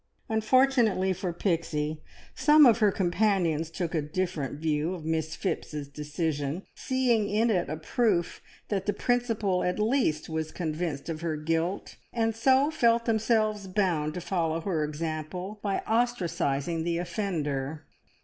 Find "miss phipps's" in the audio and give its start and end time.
5.05-5.87